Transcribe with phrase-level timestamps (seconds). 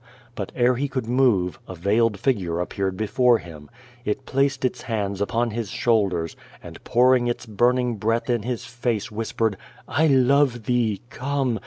[0.33, 3.69] But ere he could move, a veiled figure appeared before him.
[4.03, 9.11] It placed its hands upon his shoulders, and pouring its burning breath in his face
[9.11, 11.01] whis pered: "I love thee.
[11.11, 11.59] Come!